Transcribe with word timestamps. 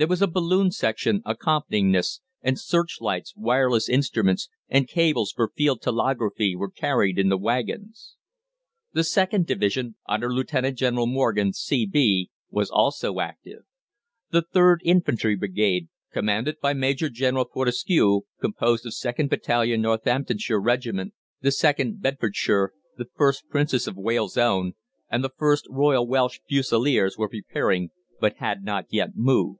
There 0.00 0.06
was 0.06 0.22
a 0.22 0.28
balloon 0.28 0.70
section 0.70 1.22
accompanying 1.26 1.90
this, 1.90 2.20
and 2.40 2.56
searchlights, 2.56 3.34
wireless 3.34 3.88
instruments, 3.88 4.48
and 4.68 4.86
cables 4.86 5.32
for 5.34 5.50
field 5.56 5.82
telegraphy 5.82 6.54
were 6.54 6.70
carried 6.70 7.18
in 7.18 7.30
the 7.30 7.36
waggons. 7.36 8.14
The 8.92 9.00
2nd 9.00 9.44
Division, 9.44 9.96
under 10.08 10.32
Lieutenant 10.32 10.78
General 10.78 11.08
Morgan, 11.08 11.52
C.B., 11.52 12.30
was 12.48 12.70
also 12.70 13.18
active. 13.18 13.62
The 14.30 14.44
3rd 14.44 14.76
Infantry 14.84 15.34
Brigade, 15.34 15.88
commanded 16.12 16.58
by 16.62 16.74
Major 16.74 17.08
General 17.08 17.46
Fortescue, 17.52 18.20
composed 18.40 18.86
of 18.86 18.92
2nd 18.92 19.28
Battalion 19.28 19.82
Northamptonshire 19.82 20.60
Regiment, 20.60 21.12
the 21.40 21.50
2nd 21.50 22.00
Bedfordshire, 22.00 22.70
the 22.96 23.06
1st 23.18 23.48
Princess 23.48 23.88
of 23.88 23.96
Wales' 23.96 24.38
Own, 24.38 24.74
and 25.10 25.24
the 25.24 25.30
1st 25.30 25.62
Royal 25.68 26.06
Welsh 26.06 26.38
Fusiliers, 26.48 27.18
were 27.18 27.28
preparing, 27.28 27.90
but 28.20 28.36
had 28.36 28.62
not 28.62 28.84
yet 28.90 29.16
moved. 29.16 29.58